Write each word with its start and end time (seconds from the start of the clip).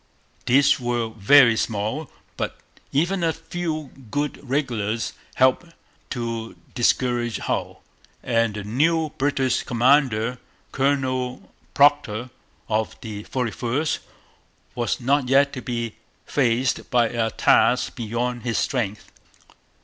These 0.47 0.79
were 0.79 1.09
very 1.09 1.55
small. 1.55 2.09
But 2.35 2.57
even 2.91 3.23
a 3.23 3.31
few 3.31 3.91
good 4.09 4.39
regulars 4.41 5.13
helped 5.35 5.75
to 6.09 6.55
discourage 6.73 7.37
Hull; 7.37 7.83
and 8.23 8.55
the 8.55 8.63
new 8.63 9.09
British 9.19 9.61
commander, 9.61 10.39
Colonel 10.71 11.51
Procter 11.75 12.31
of 12.67 12.99
the 13.01 13.25
41st, 13.25 13.99
was 14.73 14.99
not 14.99 15.29
yet 15.29 15.53
to 15.53 15.61
be 15.61 15.93
faced 16.25 16.89
by 16.89 17.07
a 17.09 17.29
task 17.29 17.93
beyond 17.95 18.41
his 18.41 18.57
strength. 18.57 19.11